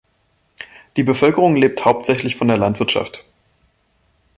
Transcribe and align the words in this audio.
Die 0.97 1.03
Bevölkerung 1.03 1.55
lebt 1.55 1.85
hauptsächlich 1.85 2.35
von 2.35 2.47
der 2.47 2.57
Landwirtschaft. 2.57 3.23